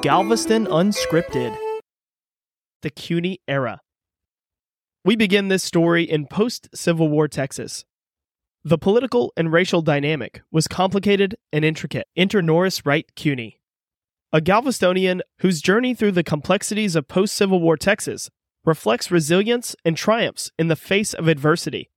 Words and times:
Galveston 0.00 0.66
Unscripted 0.66 1.56
The 2.82 2.90
Cuney 2.90 3.38
Era. 3.48 3.80
We 5.04 5.16
begin 5.16 5.48
this 5.48 5.64
story 5.64 6.04
in 6.04 6.28
post 6.28 6.68
Civil 6.72 7.08
War 7.08 7.26
Texas. 7.26 7.84
The 8.62 8.78
political 8.78 9.32
and 9.36 9.52
racial 9.52 9.82
dynamic 9.82 10.42
was 10.52 10.68
complicated 10.68 11.34
and 11.52 11.64
intricate. 11.64 12.06
Enter 12.16 12.40
Norris 12.40 12.86
Wright 12.86 13.06
Cuney, 13.16 13.58
a 14.32 14.40
Galvestonian 14.40 15.20
whose 15.40 15.60
journey 15.60 15.94
through 15.94 16.12
the 16.12 16.22
complexities 16.22 16.94
of 16.94 17.08
post 17.08 17.34
Civil 17.34 17.60
War 17.60 17.76
Texas 17.76 18.30
reflects 18.64 19.10
resilience 19.10 19.74
and 19.84 19.96
triumphs 19.96 20.52
in 20.60 20.68
the 20.68 20.76
face 20.76 21.12
of 21.12 21.26
adversity. 21.26 21.90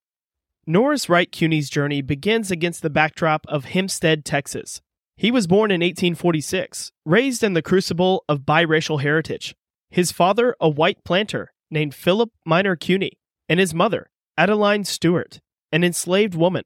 Norris 0.66 1.08
Wright 1.08 1.32
Cuney's 1.32 1.70
journey 1.70 2.02
begins 2.02 2.50
against 2.50 2.82
the 2.82 2.90
backdrop 2.90 3.46
of 3.48 3.66
Hempstead, 3.66 4.26
Texas. 4.26 4.82
He 5.22 5.30
was 5.30 5.46
born 5.46 5.70
in 5.70 5.82
1846, 5.82 6.92
raised 7.06 7.44
in 7.44 7.54
the 7.54 7.62
crucible 7.62 8.24
of 8.28 8.40
biracial 8.40 9.04
heritage. 9.04 9.54
His 9.92 10.12
father, 10.12 10.56
a 10.60 10.68
white 10.68 11.04
planter 11.06 11.54
named 11.70 11.94
Philip 11.94 12.32
Minor 12.44 12.76
Cuney, 12.76 13.12
and 13.48 13.60
his 13.60 13.72
mother, 13.72 14.10
Adeline 14.36 14.84
Stewart, 14.84 15.40
an 15.72 15.84
enslaved 15.84 16.34
woman. 16.34 16.64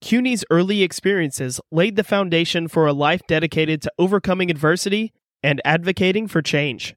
Cuney's 0.00 0.44
early 0.52 0.84
experiences 0.84 1.60
laid 1.72 1.96
the 1.96 2.04
foundation 2.04 2.68
for 2.68 2.86
a 2.86 2.92
life 2.92 3.22
dedicated 3.26 3.82
to 3.82 3.92
overcoming 3.98 4.48
adversity 4.48 5.12
and 5.42 5.60
advocating 5.64 6.28
for 6.28 6.42
change. 6.42 6.94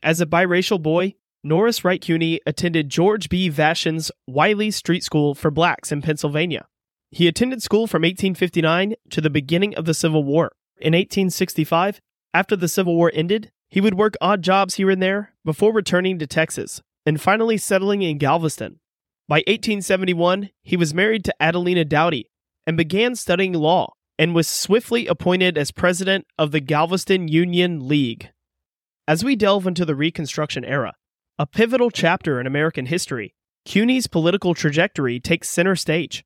As 0.00 0.20
a 0.20 0.26
biracial 0.26 0.80
boy, 0.80 1.14
Norris 1.42 1.84
Wright 1.84 2.00
Cuney 2.00 2.38
attended 2.46 2.88
George 2.88 3.28
B. 3.28 3.48
Vashon's 3.48 4.12
Wylie 4.28 4.70
Street 4.70 5.02
School 5.02 5.34
for 5.34 5.50
Blacks 5.50 5.90
in 5.90 6.02
Pennsylvania. 6.02 6.68
He 7.16 7.28
attended 7.28 7.62
school 7.62 7.86
from 7.86 8.02
1859 8.02 8.94
to 9.08 9.22
the 9.22 9.30
beginning 9.30 9.74
of 9.74 9.86
the 9.86 9.94
Civil 9.94 10.22
War. 10.22 10.52
In 10.76 10.92
1865, 10.92 12.02
after 12.34 12.54
the 12.56 12.68
Civil 12.68 12.94
War 12.94 13.10
ended, 13.14 13.50
he 13.70 13.80
would 13.80 13.94
work 13.94 14.16
odd 14.20 14.42
jobs 14.42 14.74
here 14.74 14.90
and 14.90 15.02
there 15.02 15.32
before 15.42 15.72
returning 15.72 16.18
to 16.18 16.26
Texas 16.26 16.82
and 17.06 17.18
finally 17.18 17.56
settling 17.56 18.02
in 18.02 18.18
Galveston. 18.18 18.80
By 19.28 19.36
1871, 19.46 20.50
he 20.62 20.76
was 20.76 20.92
married 20.92 21.24
to 21.24 21.34
Adelina 21.40 21.86
Doughty 21.86 22.26
and 22.66 22.76
began 22.76 23.14
studying 23.14 23.54
law 23.54 23.94
and 24.18 24.34
was 24.34 24.46
swiftly 24.46 25.06
appointed 25.06 25.56
as 25.56 25.70
president 25.70 26.26
of 26.36 26.50
the 26.50 26.60
Galveston 26.60 27.28
Union 27.28 27.88
League. 27.88 28.28
As 29.08 29.24
we 29.24 29.36
delve 29.36 29.66
into 29.66 29.86
the 29.86 29.94
Reconstruction 29.94 30.66
era, 30.66 30.92
a 31.38 31.46
pivotal 31.46 31.90
chapter 31.90 32.38
in 32.38 32.46
American 32.46 32.84
history, 32.84 33.34
Cuney's 33.64 34.06
political 34.06 34.52
trajectory 34.52 35.18
takes 35.18 35.48
center 35.48 35.76
stage. 35.76 36.22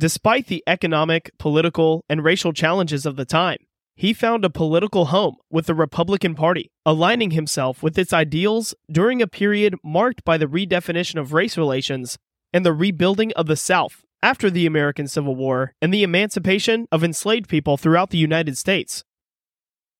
Despite 0.00 0.46
the 0.46 0.62
economic, 0.66 1.32
political, 1.38 2.04
and 2.08 2.22
racial 2.22 2.52
challenges 2.52 3.04
of 3.04 3.16
the 3.16 3.24
time, 3.24 3.58
he 3.96 4.12
found 4.12 4.44
a 4.44 4.50
political 4.50 5.06
home 5.06 5.36
with 5.50 5.66
the 5.66 5.74
Republican 5.74 6.36
Party, 6.36 6.70
aligning 6.86 7.32
himself 7.32 7.82
with 7.82 7.98
its 7.98 8.12
ideals 8.12 8.76
during 8.88 9.20
a 9.20 9.26
period 9.26 9.74
marked 9.82 10.24
by 10.24 10.38
the 10.38 10.46
redefinition 10.46 11.18
of 11.18 11.32
race 11.32 11.58
relations 11.58 12.16
and 12.52 12.64
the 12.64 12.72
rebuilding 12.72 13.32
of 13.32 13.46
the 13.46 13.56
South 13.56 14.04
after 14.22 14.50
the 14.50 14.66
American 14.66 15.08
Civil 15.08 15.34
War 15.34 15.74
and 15.82 15.92
the 15.92 16.04
emancipation 16.04 16.86
of 16.92 17.02
enslaved 17.02 17.48
people 17.48 17.76
throughout 17.76 18.10
the 18.10 18.18
United 18.18 18.56
States. 18.56 19.02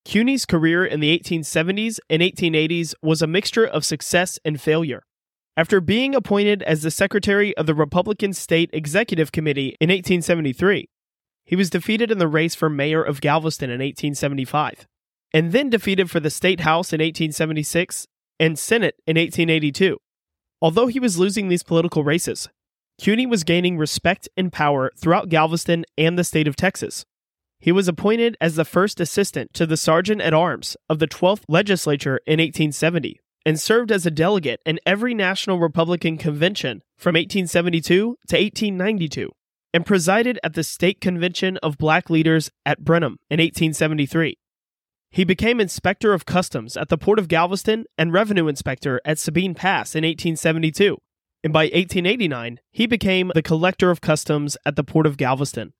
Cuney's 0.04 0.46
career 0.46 0.84
in 0.84 1.00
the 1.00 1.18
1870s 1.18 1.98
and 2.08 2.22
1880s 2.22 2.94
was 3.02 3.20
a 3.20 3.26
mixture 3.26 3.66
of 3.66 3.84
success 3.84 4.38
and 4.44 4.60
failure. 4.60 5.02
After 5.58 5.80
being 5.80 6.14
appointed 6.14 6.62
as 6.62 6.82
the 6.82 6.90
secretary 6.92 7.52
of 7.56 7.66
the 7.66 7.74
Republican 7.74 8.32
State 8.32 8.70
Executive 8.72 9.32
Committee 9.32 9.76
in 9.80 9.88
1873, 9.88 10.88
he 11.44 11.56
was 11.56 11.68
defeated 11.68 12.12
in 12.12 12.18
the 12.18 12.28
race 12.28 12.54
for 12.54 12.70
mayor 12.70 13.02
of 13.02 13.20
Galveston 13.20 13.68
in 13.68 13.80
1875, 13.80 14.86
and 15.34 15.50
then 15.50 15.68
defeated 15.68 16.12
for 16.12 16.20
the 16.20 16.30
State 16.30 16.60
House 16.60 16.92
in 16.92 17.00
1876 17.00 18.06
and 18.38 18.56
Senate 18.56 18.94
in 19.04 19.16
1882. 19.16 19.98
Although 20.62 20.86
he 20.86 21.00
was 21.00 21.18
losing 21.18 21.48
these 21.48 21.64
political 21.64 22.04
races, 22.04 22.48
Cuney 23.02 23.26
was 23.28 23.42
gaining 23.42 23.76
respect 23.76 24.28
and 24.36 24.52
power 24.52 24.92
throughout 24.96 25.28
Galveston 25.28 25.84
and 25.98 26.16
the 26.16 26.22
state 26.22 26.46
of 26.46 26.54
Texas. 26.54 27.04
He 27.58 27.72
was 27.72 27.88
appointed 27.88 28.36
as 28.40 28.54
the 28.54 28.64
first 28.64 29.00
assistant 29.00 29.54
to 29.54 29.66
the 29.66 29.76
Sergeant 29.76 30.20
at 30.20 30.32
Arms 30.32 30.76
of 30.88 31.00
the 31.00 31.08
12th 31.08 31.42
Legislature 31.48 32.20
in 32.28 32.38
1870 32.38 33.18
and 33.48 33.58
served 33.58 33.90
as 33.90 34.04
a 34.04 34.10
delegate 34.10 34.60
in 34.66 34.78
every 34.84 35.14
National 35.14 35.58
Republican 35.58 36.18
Convention 36.18 36.82
from 36.98 37.14
1872 37.14 37.88
to 37.88 38.36
1892 38.36 39.30
and 39.72 39.86
presided 39.86 40.38
at 40.44 40.52
the 40.52 40.62
State 40.62 41.00
Convention 41.00 41.56
of 41.62 41.78
Black 41.78 42.10
Leaders 42.10 42.50
at 42.66 42.84
Brenham 42.84 43.16
in 43.30 43.40
1873. 43.40 44.36
He 45.10 45.24
became 45.24 45.62
Inspector 45.62 46.12
of 46.12 46.26
Customs 46.26 46.76
at 46.76 46.90
the 46.90 46.98
Port 46.98 47.18
of 47.18 47.26
Galveston 47.26 47.86
and 47.96 48.12
Revenue 48.12 48.48
Inspector 48.48 49.00
at 49.02 49.18
Sabine 49.18 49.54
Pass 49.54 49.94
in 49.94 50.04
1872. 50.04 50.98
And 51.42 51.50
by 51.50 51.64
1889, 51.64 52.58
he 52.70 52.86
became 52.86 53.32
the 53.34 53.40
Collector 53.40 53.90
of 53.90 54.02
Customs 54.02 54.58
at 54.66 54.76
the 54.76 54.84
Port 54.84 55.06
of 55.06 55.16
Galveston. 55.16 55.72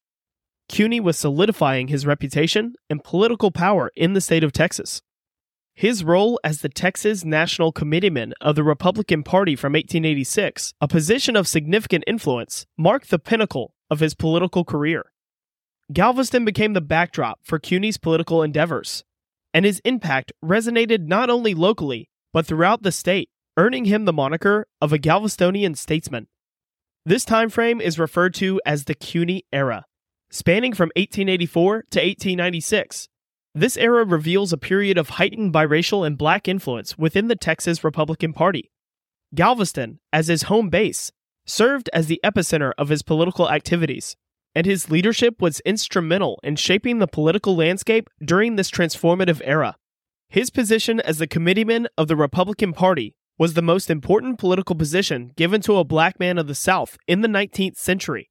Cuney 0.71 1.03
was 1.03 1.19
solidifying 1.19 1.89
his 1.89 2.06
reputation 2.06 2.77
and 2.89 3.05
political 3.05 3.50
power 3.50 3.91
in 3.95 4.15
the 4.15 4.23
state 4.23 4.43
of 4.43 4.53
Texas. 4.53 5.03
His 5.78 6.03
role 6.03 6.41
as 6.43 6.61
the 6.61 6.69
Texas 6.69 7.25
National 7.25 7.71
Committeeman 7.71 8.34
of 8.41 8.56
the 8.56 8.65
Republican 8.65 9.22
Party 9.22 9.55
from 9.55 9.75
1886, 9.75 10.75
a 10.81 10.89
position 10.89 11.37
of 11.37 11.47
significant 11.47 12.03
influence, 12.05 12.66
marked 12.77 13.11
the 13.11 13.19
pinnacle 13.21 13.75
of 13.88 14.00
his 14.00 14.12
political 14.12 14.65
career. 14.65 15.12
Galveston 15.93 16.44
became 16.44 16.72
the 16.72 16.81
backdrop 16.81 17.38
for 17.44 17.61
Cuney's 17.61 17.97
political 17.97 18.43
endeavors, 18.43 19.05
and 19.55 19.65
his 19.65 19.81
impact 19.84 20.33
resonated 20.44 21.06
not 21.06 21.31
only 21.31 21.55
locally, 21.55 22.11
but 22.33 22.44
throughout 22.44 22.83
the 22.83 22.91
state, 22.91 23.31
earning 23.56 23.84
him 23.84 24.05
the 24.05 24.12
moniker 24.12 24.67
of 24.81 24.93
a 24.93 24.99
Galvestonian 24.99 25.77
statesman. 25.77 26.27
This 27.06 27.25
time 27.25 27.50
frame 27.50 27.81
is 27.81 28.00
referred 28.00 28.34
to 28.34 28.61
as 28.67 28.87
the 28.87 28.97
Cuney 28.97 29.43
era, 29.53 29.84
spanning 30.28 30.72
from 30.72 30.91
1884 30.97 31.84
to 31.91 32.00
1896 32.00 33.09
this 33.61 33.77
era 33.77 34.05
reveals 34.05 34.53
a 34.53 34.59
period 34.59 34.99
of 34.99 35.11
heightened 35.11 35.53
biracial 35.53 36.07
and 36.07 36.19
black 36.19 36.49
influence 36.49 36.99
within 36.99 37.29
the 37.29 37.37
Texas 37.37 37.83
Republican 37.83 38.33
Party. 38.33 38.71
Galveston, 39.35 40.01
as 40.13 40.29
his 40.29 40.43
home 40.45 40.71
base, 40.71 41.13
served 41.47 41.89
as 41.93 42.07
the 42.07 42.21
epicenter 42.25 42.73
of 42.79 42.89
his 42.89 43.03
political 43.03 43.51
activities, 43.51 44.17
and 44.55 44.67
his 44.67 44.91
leadership 44.91 45.41
was 45.41 45.61
instrumental 45.61 46.41
in 46.43 46.57
shaping 46.57 46.99
the 46.99 47.07
political 47.07 47.57
landscape 47.57 48.09
during 48.25 48.57
this 48.57 48.71
transformative 48.71 49.41
era. 49.45 49.77
His 50.29 50.51
position 50.51 51.01
as 51.01 51.19
the 51.19 51.27
committeeman 51.27 51.89
of 51.97 52.09
the 52.09 52.17
Republican 52.17 52.73
Party 52.73 53.15
was 53.39 53.55
the 53.55 53.63
most 53.63 53.89
important 53.89 54.39
political 54.39 54.75
position 54.75 55.33
given 55.37 55.61
to 55.63 55.77
a 55.77 55.85
black 55.85 56.19
man 56.19 56.39
of 56.39 56.49
the 56.49 56.55
South 56.55 56.99
in 57.07 57.21
the 57.21 57.29
19th 57.29 57.77
century. 57.77 58.31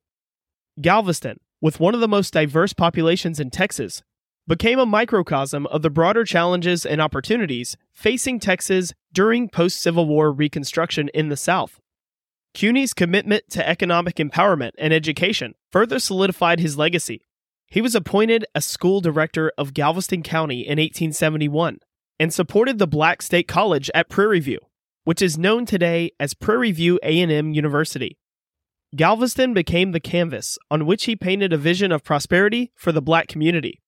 Galveston, 0.80 1.38
with 1.62 1.80
one 1.80 1.96
of 1.96 2.02
the 2.02 2.08
most 2.08 2.34
diverse 2.34 2.74
populations 2.74 3.40
in 3.40 3.50
Texas, 3.50 4.04
became 4.47 4.80
a 4.80 4.85
microcosm 4.85 5.68
of 5.68 5.81
the 5.81 5.90
broader 5.90 6.24
challenges 6.24 6.85
and 6.85 7.02
opportunities 7.02 7.75
facing 7.94 8.40
Texas 8.40 8.94
during 9.12 9.50
post 9.50 9.81
Civil 9.81 10.08
War 10.08 10.31
Reconstruction 10.31 11.09
in 11.13 11.30
the 11.30 11.35
South. 11.38 11.80
Cuney's 12.53 12.94
commitment 12.94 13.44
to 13.50 13.68
economic 13.68 14.16
empowerment 14.16 14.72
and 14.78 14.94
education 14.94 15.53
further 15.72 16.00
solidified 16.00 16.59
his 16.59 16.78
legacy. 16.78 17.22
He 17.68 17.81
was 17.81 17.94
appointed 17.94 18.46
a 18.56 18.62
school 18.62 19.02
director 19.02 19.52
of 19.57 19.74
Galveston 19.74 20.24
County 20.24 20.62
in 20.62 20.80
1871 20.80 21.80
and 22.19 22.34
supported 22.34 22.80
the 22.80 22.88
Black 22.88 23.22
State 23.22 23.47
College 23.47 23.91
at 23.94 24.09
Prairie 24.09 24.40
View, 24.40 24.59
which 25.03 25.22
is 25.22 25.38
known 25.38 25.66
today 25.66 26.12
as 26.19 26.34
Prairie 26.34 26.72
View 26.72 27.00
A&M 27.03 27.52
University. 27.53 28.18
Galveston 28.96 29.53
became 29.53 29.91
the 29.91 30.00
canvas 30.00 30.57
on 30.72 30.86
which 30.86 31.03
he 31.03 31.16
painted 31.16 31.52
a 31.52 31.57
vision 31.57 31.91
of 31.91 32.06
prosperity 32.06 32.72
for 32.75 32.94
the 32.94 33.02
black 33.02 33.28
community. 33.28 33.81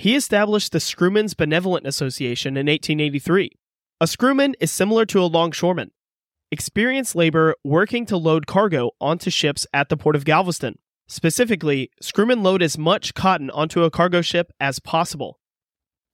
He 0.00 0.16
established 0.16 0.72
the 0.72 0.80
Screwmen's 0.80 1.34
Benevolent 1.34 1.86
Association 1.86 2.56
in 2.56 2.68
1883. 2.68 3.50
A 4.00 4.06
screwman 4.06 4.54
is 4.58 4.72
similar 4.72 5.04
to 5.04 5.20
a 5.20 5.28
longshoreman, 5.28 5.90
experienced 6.50 7.14
labor 7.14 7.54
working 7.64 8.06
to 8.06 8.16
load 8.16 8.46
cargo 8.46 8.92
onto 8.98 9.28
ships 9.28 9.66
at 9.74 9.90
the 9.90 9.98
port 9.98 10.16
of 10.16 10.24
Galveston. 10.24 10.78
Specifically, 11.06 11.90
screwmen 12.00 12.42
load 12.42 12.62
as 12.62 12.78
much 12.78 13.12
cotton 13.12 13.50
onto 13.50 13.84
a 13.84 13.90
cargo 13.90 14.22
ship 14.22 14.52
as 14.58 14.78
possible. 14.78 15.38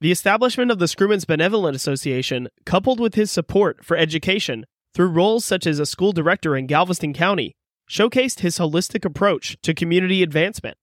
The 0.01 0.11
establishment 0.11 0.73
of 0.73 0.81
the 0.81 0.89
Screwmen's 0.89 1.25
Benevolent 1.25 1.77
Association, 1.77 2.49
coupled 2.65 2.99
with 2.99 3.15
his 3.15 3.31
support 3.31 3.85
for 3.85 3.97
education 3.97 4.67
through 4.95 5.11
roles 5.11 5.45
such 5.45 5.65
as 5.65 5.79
a 5.79 5.87
school 5.87 6.11
director 6.11 6.57
in 6.57 6.67
Galveston 6.67 7.13
County, 7.13 7.55
showcased 7.89 8.41
his 8.41 8.59
holistic 8.59 9.05
approach 9.05 9.57
to 9.63 9.73
community 9.75 10.25
advancement. 10.25 10.77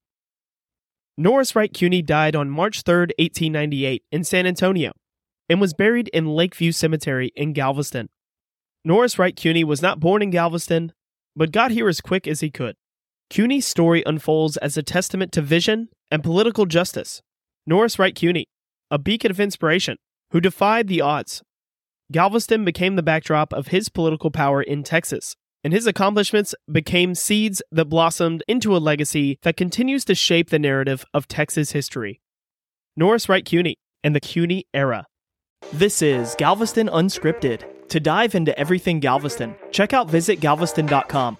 Norris 1.17 1.55
Wright 1.55 1.71
Cuney 1.71 2.01
died 2.01 2.35
on 2.35 2.49
March 2.49 2.81
3, 2.81 3.01
1898, 3.19 4.03
in 4.11 4.23
San 4.23 4.47
Antonio, 4.47 4.91
and 5.47 5.61
was 5.61 5.75
buried 5.75 6.07
in 6.07 6.25
Lakeview 6.25 6.71
Cemetery 6.71 7.31
in 7.35 7.53
Galveston. 7.53 8.09
Norris 8.83 9.19
Wright 9.19 9.35
Cuney 9.35 9.63
was 9.63 9.81
not 9.81 9.99
born 9.99 10.23
in 10.23 10.31
Galveston, 10.31 10.91
but 11.35 11.51
got 11.51 11.71
here 11.71 11.87
as 11.87 12.01
quick 12.01 12.27
as 12.27 12.39
he 12.39 12.49
could. 12.49 12.75
Cuney's 13.29 13.67
story 13.67 14.01
unfolds 14.05 14.57
as 14.57 14.75
a 14.75 14.83
testament 14.83 15.31
to 15.33 15.41
vision 15.41 15.89
and 16.09 16.23
political 16.23 16.65
justice. 16.65 17.21
Norris 17.67 17.99
Wright 17.99 18.15
Cuney, 18.15 18.45
a 18.89 18.97
beacon 18.97 19.31
of 19.31 19.39
inspiration 19.39 19.97
who 20.31 20.41
defied 20.41 20.87
the 20.87 21.01
odds. 21.01 21.43
Galveston 22.11 22.65
became 22.65 22.95
the 22.95 23.03
backdrop 23.03 23.53
of 23.53 23.67
his 23.67 23.87
political 23.87 24.31
power 24.31 24.61
in 24.61 24.83
Texas, 24.83 25.35
and 25.63 25.73
his 25.73 25.87
accomplishments 25.87 26.53
became 26.71 27.15
seeds 27.15 27.61
that 27.71 27.85
blossomed 27.85 28.43
into 28.47 28.75
a 28.75 28.79
legacy 28.79 29.39
that 29.43 29.57
continues 29.57 30.03
to 30.05 30.15
shape 30.15 30.49
the 30.49 30.59
narrative 30.59 31.05
of 31.13 31.27
Texas 31.27 31.71
history. 31.71 32.21
Norris 32.95 33.29
Wright 33.29 33.45
Cuney 33.45 33.75
and 34.03 34.15
the 34.15 34.21
Cuney 34.21 34.63
Era. 34.73 35.05
This 35.71 36.01
is 36.01 36.35
Galveston 36.37 36.87
Unscripted. 36.87 37.63
To 37.89 37.99
dive 37.99 38.33
into 38.35 38.57
everything 38.57 38.99
Galveston, 38.99 39.55
check 39.71 39.93
out 39.93 40.07
visitgalveston.com 40.07 41.37